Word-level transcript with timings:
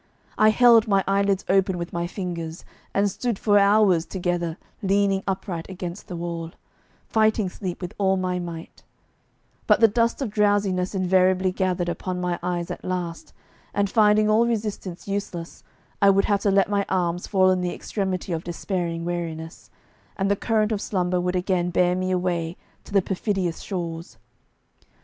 I 0.35 0.49
held 0.49 0.87
my 0.87 1.03
eyelids 1.07 1.45
open 1.47 1.77
with 1.77 1.93
my 1.93 2.07
fingers, 2.07 2.65
and 2.91 3.07
stood 3.07 3.37
for 3.37 3.59
hours 3.59 4.03
together 4.03 4.57
leaning 4.81 5.21
upright 5.27 5.69
against 5.69 6.07
the 6.07 6.15
wall, 6.15 6.53
fighting 7.07 7.49
sleep 7.49 7.83
with 7.83 7.93
all 7.99 8.17
my 8.17 8.39
might; 8.39 8.81
but 9.67 9.79
the 9.79 9.87
dust 9.87 10.19
of 10.19 10.31
drowsiness 10.31 10.95
invariably 10.95 11.51
gathered 11.51 11.87
upon 11.87 12.19
my 12.19 12.39
eyes 12.41 12.71
at 12.71 12.83
last, 12.83 13.31
and 13.75 13.91
finding 13.91 14.27
all 14.27 14.47
resistance 14.47 15.07
useless, 15.07 15.63
I 16.01 16.09
would 16.09 16.25
have 16.25 16.39
to 16.41 16.49
let 16.49 16.67
my 16.67 16.83
arms 16.89 17.27
fall 17.27 17.51
in 17.51 17.61
the 17.61 17.71
extremity 17.71 18.33
of 18.33 18.43
despairing 18.43 19.05
weariness, 19.05 19.69
and 20.17 20.31
the 20.31 20.35
current 20.35 20.71
of 20.71 20.81
slumber 20.81 21.21
would 21.21 21.35
again 21.35 21.69
bear 21.69 21.95
me 21.95 22.09
away 22.09 22.57
to 22.85 22.91
the 22.91 23.03
perfidious 23.03 23.59
shores. 23.59 24.17